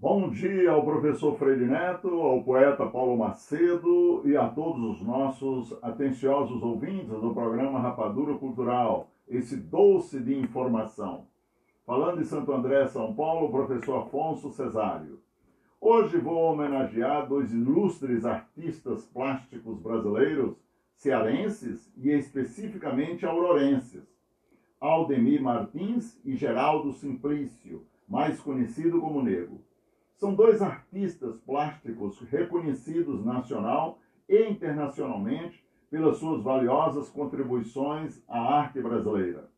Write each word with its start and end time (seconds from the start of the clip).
Bom 0.00 0.30
dia 0.30 0.70
ao 0.70 0.84
professor 0.84 1.36
Freire 1.36 1.66
Neto, 1.66 2.08
ao 2.20 2.44
poeta 2.44 2.86
Paulo 2.86 3.16
Macedo 3.16 4.22
e 4.24 4.36
a 4.36 4.46
todos 4.46 5.00
os 5.00 5.04
nossos 5.04 5.76
atenciosos 5.82 6.62
ouvintes 6.62 7.08
do 7.08 7.34
programa 7.34 7.80
Rapadura 7.80 8.38
Cultural, 8.38 9.10
esse 9.26 9.56
doce 9.56 10.20
de 10.20 10.38
informação. 10.38 11.26
Falando 11.84 12.18
de 12.18 12.26
Santo 12.26 12.52
André, 12.52 12.86
São 12.86 13.12
Paulo, 13.12 13.50
professor 13.50 14.02
Afonso 14.02 14.52
Cesário. 14.52 15.18
Hoje 15.80 16.16
vou 16.18 16.44
homenagear 16.44 17.28
dois 17.28 17.52
ilustres 17.52 18.24
artistas 18.24 19.04
plásticos 19.04 19.80
brasileiros, 19.80 20.56
cearenses 20.94 21.92
e 21.96 22.10
especificamente 22.10 23.26
aurorenses, 23.26 24.04
Aldemir 24.80 25.42
Martins 25.42 26.20
e 26.24 26.36
Geraldo 26.36 26.92
Simplício, 26.92 27.84
mais 28.08 28.38
conhecido 28.40 29.00
como 29.00 29.20
Nego. 29.20 29.66
São 30.18 30.34
dois 30.34 30.60
artistas 30.60 31.36
plásticos 31.46 32.18
reconhecidos 32.22 33.24
nacional 33.24 34.00
e 34.28 34.48
internacionalmente 34.48 35.64
pelas 35.88 36.16
suas 36.16 36.42
valiosas 36.42 37.08
contribuições 37.08 38.20
à 38.26 38.56
arte 38.58 38.80
brasileira. 38.80 39.48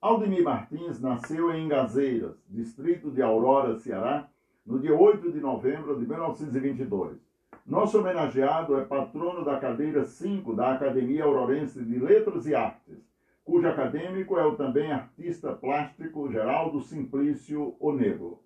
Aldemir 0.00 0.42
Martins 0.42 1.00
nasceu 1.00 1.54
em 1.54 1.68
Gazeiras, 1.68 2.34
distrito 2.50 3.08
de 3.08 3.22
Aurora, 3.22 3.78
Ceará, 3.78 4.28
no 4.66 4.80
dia 4.80 4.92
8 4.92 5.30
de 5.30 5.38
novembro 5.38 5.96
de 5.96 6.04
1922. 6.08 7.16
Nosso 7.64 8.00
homenageado 8.00 8.76
é 8.76 8.84
patrono 8.84 9.44
da 9.44 9.60
cadeira 9.60 10.04
5 10.04 10.56
da 10.56 10.74
Academia 10.74 11.22
Aurorense 11.22 11.80
de 11.84 12.00
Letras 12.00 12.46
e 12.46 12.54
Artes, 12.54 12.98
cujo 13.44 13.68
acadêmico 13.68 14.36
é 14.36 14.44
o 14.44 14.56
também 14.56 14.90
artista 14.90 15.52
plástico 15.52 16.28
Geraldo 16.32 16.80
Simplício 16.80 17.76
Onego. 17.78 18.43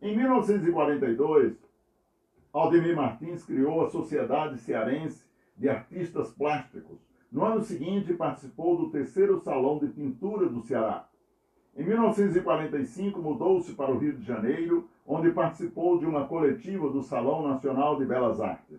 Em 0.00 0.16
1942, 0.16 1.56
Aldemir 2.52 2.94
Martins 2.94 3.44
criou 3.44 3.84
a 3.84 3.90
Sociedade 3.90 4.56
Cearense 4.58 5.26
de 5.56 5.68
Artistas 5.68 6.30
Plásticos. 6.30 7.00
No 7.32 7.44
ano 7.44 7.62
seguinte, 7.62 8.14
participou 8.14 8.76
do 8.76 8.90
terceiro 8.90 9.40
Salão 9.40 9.76
de 9.78 9.88
Pintura 9.88 10.48
do 10.48 10.62
Ceará. 10.62 11.08
Em 11.76 11.84
1945, 11.84 13.20
mudou-se 13.20 13.72
para 13.74 13.90
o 13.90 13.98
Rio 13.98 14.16
de 14.16 14.24
Janeiro, 14.24 14.88
onde 15.04 15.32
participou 15.32 15.98
de 15.98 16.06
uma 16.06 16.28
coletiva 16.28 16.88
do 16.88 17.02
Salão 17.02 17.48
Nacional 17.48 17.98
de 17.98 18.04
Belas 18.04 18.40
Artes. 18.40 18.78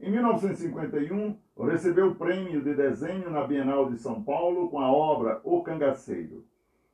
Em 0.00 0.10
1951, 0.10 1.36
recebeu 1.66 2.08
o 2.08 2.14
prêmio 2.14 2.62
de 2.62 2.74
desenho 2.74 3.28
na 3.30 3.46
Bienal 3.46 3.90
de 3.90 3.98
São 3.98 4.22
Paulo 4.22 4.70
com 4.70 4.80
a 4.80 4.90
obra 4.90 5.38
O 5.44 5.62
Cangaceiro. 5.62 6.44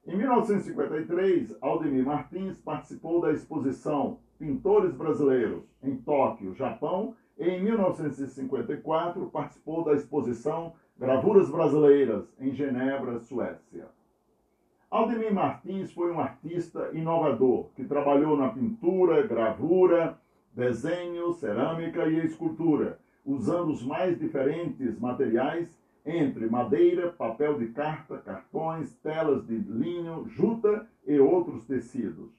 Em 0.05 0.17
1953, 0.17 1.57
Aldemir 1.61 2.05
Martins 2.05 2.59
participou 2.59 3.21
da 3.21 3.31
exposição 3.31 4.19
Pintores 4.37 4.93
Brasileiros 4.97 5.63
em 5.81 5.97
Tóquio, 5.97 6.57
Japão, 6.57 7.15
e 7.39 7.49
em 7.49 7.63
1954 7.63 9.31
participou 9.31 9.85
da 9.85 9.95
exposição 9.95 10.73
Gravuras 10.99 11.49
Brasileiras 11.49 12.25
em 12.41 12.53
Genebra, 12.53 13.21
Suécia. 13.21 13.87
Aldemir 14.91 15.33
Martins 15.33 15.93
foi 15.93 16.11
um 16.11 16.19
artista 16.19 16.91
inovador 16.93 17.71
que 17.77 17.85
trabalhou 17.85 18.37
na 18.37 18.49
pintura, 18.49 19.25
gravura, 19.25 20.19
desenho, 20.53 21.33
cerâmica 21.35 22.07
e 22.09 22.27
escultura, 22.27 22.99
usando 23.25 23.71
os 23.71 23.87
mais 23.87 24.19
diferentes 24.19 24.99
materiais 24.99 25.81
entre 26.05 26.47
madeira, 26.47 27.13
papel 27.13 27.57
de 27.59 27.69
carta, 27.69 28.42
telas 29.03 29.47
de 29.47 29.57
linho, 29.57 30.27
juta 30.29 30.87
e 31.07 31.19
outros 31.19 31.65
tecidos. 31.67 32.31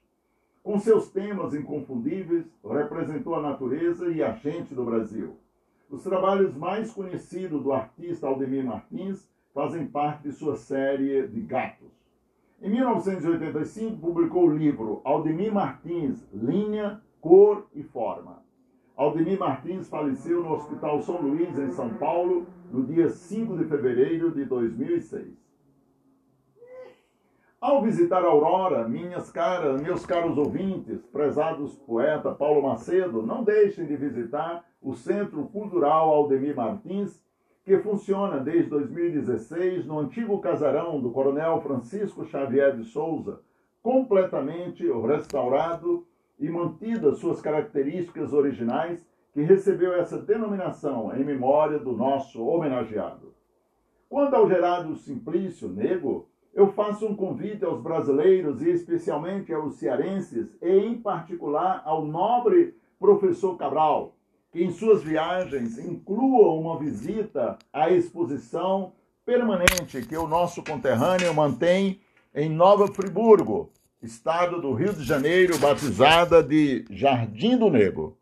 Com 0.63 0.79
seus 0.79 1.09
temas 1.09 1.53
inconfundíveis, 1.53 2.45
representou 2.63 3.35
a 3.35 3.41
natureza 3.41 4.07
e 4.07 4.23
a 4.23 4.31
gente 4.31 4.73
do 4.73 4.85
Brasil. 4.85 5.35
Os 5.89 6.03
trabalhos 6.03 6.55
mais 6.55 6.91
conhecidos 6.91 7.61
do 7.61 7.73
artista 7.73 8.27
Aldemir 8.27 8.65
Martins 8.65 9.29
fazem 9.53 9.85
parte 9.85 10.23
de 10.23 10.31
sua 10.31 10.55
série 10.55 11.27
de 11.27 11.41
gatos. 11.41 11.91
Em 12.61 12.69
1985, 12.69 13.97
publicou 13.97 14.47
o 14.47 14.57
livro 14.57 15.01
Aldemir 15.03 15.53
Martins, 15.53 16.25
Linha, 16.33 17.01
Cor 17.19 17.67
e 17.75 17.83
Forma. 17.83 18.41
Aldemir 18.95 19.37
Martins 19.37 19.89
faleceu 19.89 20.41
no 20.41 20.53
Hospital 20.53 21.01
São 21.01 21.21
Luís, 21.21 21.59
em 21.59 21.71
São 21.71 21.89
Paulo, 21.95 22.45
no 22.71 22.85
dia 22.85 23.09
5 23.09 23.57
de 23.57 23.65
fevereiro 23.65 24.31
de 24.31 24.45
2006. 24.45 25.27
Ao 27.63 27.81
visitar 27.81 28.25
Aurora, 28.25 28.89
minhas 28.89 29.31
caras, 29.31 29.81
meus 29.81 30.05
caros 30.05 30.37
ouvintes, 30.37 31.05
prezados 31.05 31.73
poeta 31.77 32.35
Paulo 32.35 32.61
Macedo, 32.61 33.21
não 33.25 33.41
deixem 33.41 33.85
de 33.85 33.95
visitar 33.95 34.65
o 34.81 34.93
Centro 34.93 35.45
Cultural 35.45 36.09
Aldemir 36.09 36.57
Martins, 36.57 37.23
que 37.63 37.77
funciona 37.77 38.41
desde 38.41 38.69
2016 38.69 39.85
no 39.85 39.97
antigo 39.97 40.41
casarão 40.41 40.99
do 40.99 41.11
Coronel 41.11 41.61
Francisco 41.61 42.25
Xavier 42.25 42.75
de 42.75 42.83
Souza, 42.83 43.39
completamente 43.81 44.85
restaurado 45.07 46.05
e 46.37 46.49
mantidas 46.49 47.19
suas 47.19 47.39
características 47.39 48.33
originais, 48.33 49.07
que 49.33 49.41
recebeu 49.41 49.93
essa 49.93 50.17
denominação 50.17 51.15
em 51.15 51.23
memória 51.23 51.79
do 51.79 51.93
nosso 51.93 52.45
homenageado. 52.45 53.33
Quanto 54.09 54.35
ao 54.35 54.49
Gerardo 54.49 54.97
Simplício 54.97 55.69
Nego, 55.69 56.27
eu 56.53 56.71
faço 56.71 57.05
um 57.05 57.15
convite 57.15 57.65
aos 57.65 57.81
brasileiros 57.81 58.61
e 58.61 58.69
especialmente 58.69 59.51
aos 59.53 59.75
cearenses 59.75 60.55
e 60.61 60.69
em 60.69 60.95
particular 60.95 61.81
ao 61.83 62.05
nobre 62.05 62.75
professor 62.99 63.57
Cabral, 63.57 64.15
que 64.51 64.63
em 64.63 64.71
suas 64.71 65.03
viagens 65.03 65.79
inclua 65.79 66.53
uma 66.53 66.77
visita 66.77 67.57
à 67.71 67.89
exposição 67.89 68.93
permanente 69.25 70.05
que 70.07 70.15
o 70.15 70.27
nosso 70.27 70.63
conterrâneo 70.63 71.33
mantém 71.33 71.99
em 72.35 72.49
Nova 72.49 72.87
Friburgo, 72.87 73.71
estado 74.01 74.61
do 74.61 74.73
Rio 74.73 74.93
de 74.93 75.03
Janeiro, 75.03 75.57
batizada 75.57 76.43
de 76.43 76.85
Jardim 76.89 77.57
do 77.57 77.69
Negro. 77.69 78.17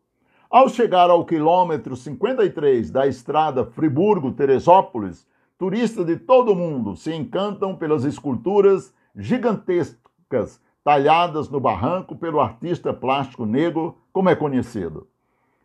Ao 0.50 0.70
chegar 0.70 1.10
ao 1.10 1.26
quilômetro 1.26 1.96
53 1.96 2.92
da 2.92 3.08
estrada 3.08 3.66
Friburgo-Teresópolis, 3.66 5.26
turistas 5.62 6.08
de 6.08 6.18
todo 6.18 6.54
o 6.54 6.56
mundo 6.56 6.96
se 6.96 7.14
encantam 7.14 7.76
pelas 7.76 8.04
esculturas 8.04 8.92
gigantescas 9.16 10.60
talhadas 10.84 11.52
no 11.52 11.60
barranco 11.60 12.16
pelo 12.16 12.42
artista 12.42 12.92
plástico 12.92 13.46
negro, 13.46 13.96
como 14.12 14.28
é 14.28 14.36
conhecido. 14.36 15.08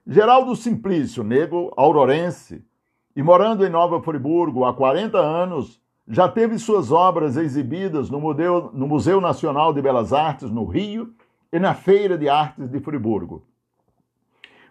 Geraldo 0.07 0.55
Simplício, 0.55 1.25
negro 1.25 1.73
aurorense, 1.79 2.62
e 3.17 3.23
morando 3.23 3.65
em 3.65 3.71
Nova 3.71 4.03
Friburgo 4.03 4.67
há 4.67 4.75
40 4.75 5.17
anos, 5.17 5.81
já 6.07 6.28
teve 6.28 6.59
suas 6.59 6.93
obras 6.93 7.39
exibidas 7.39 8.11
no 8.11 8.21
Museu, 8.21 8.71
no 8.75 8.87
Museu 8.87 9.19
Nacional 9.19 9.73
de 9.73 9.81
Belas 9.81 10.13
Artes, 10.13 10.51
no 10.51 10.67
Rio, 10.67 11.15
e 11.51 11.59
na 11.59 11.73
Feira 11.73 12.19
de 12.19 12.28
Artes 12.28 12.69
de 12.69 12.81
Friburgo. 12.81 13.47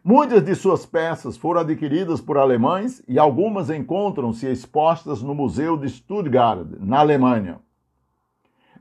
Muitas 0.08 0.46
de 0.46 0.54
suas 0.54 0.86
peças 0.86 1.36
foram 1.36 1.62
adquiridas 1.62 2.22
por 2.22 2.38
alemães 2.38 3.02
e 3.08 3.18
algumas 3.18 3.72
encontram-se 3.72 4.46
expostas 4.46 5.24
no 5.24 5.34
Museu 5.34 5.76
de 5.76 5.90
Stuttgart, 5.90 6.68
na 6.80 7.00
Alemanha. 7.00 7.58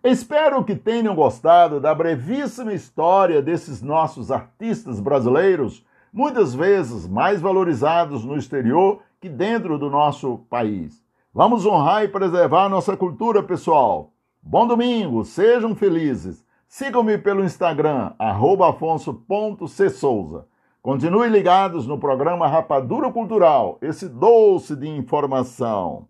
Espero 0.05 0.63
que 0.63 0.77
tenham 0.77 1.15
gostado 1.15 1.81
da 1.81 1.95
brevíssima 1.95 2.75
história 2.75 3.41
desses 3.41 3.81
nossos 3.81 4.31
artistas 4.31 5.01
brasileiros, 5.01 5.83
muitas 6.13 6.55
vezes 6.55 7.09
mais 7.09 7.41
valorizados 7.41 8.23
no 8.23 8.37
exterior 8.37 9.01
que 9.19 9.31
dentro 9.31 9.79
do 9.79 9.89
nosso 9.89 10.41
país. 10.51 11.03
Vamos 11.33 11.65
honrar 11.65 12.05
e 12.05 12.09
preservar 12.09 12.69
nossa 12.69 12.99
cultura, 12.99 13.43
pessoal. 13.43 14.13
Bom 14.43 14.67
domingo, 14.67 15.25
sejam 15.25 15.75
felizes. 15.75 16.45
Sigam-me 16.69 17.17
pelo 17.17 17.43
Instagram, 17.43 18.13
afonso.csouza. 18.19 20.53
Continue 20.85 21.31
ligados 21.31 21.87
no 21.87 21.99
programa 21.99 22.47
Rapadura 22.47 23.11
Cultural, 23.11 23.79
esse 23.81 24.07
doce 24.07 24.77
de 24.77 24.87
informação. 24.87 26.07